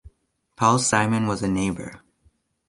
[0.55, 2.01] Paul Simon was a neighbor.